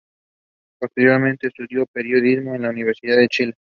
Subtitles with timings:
[0.79, 3.53] Posteriormente estudió Periodismo en la Universidad de Chile.